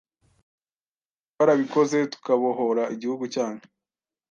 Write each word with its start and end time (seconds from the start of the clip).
twarabikoze 1.31 1.97
tukabohora 2.11 2.83
igihugu 2.95 3.23
cyanyu 3.33 3.63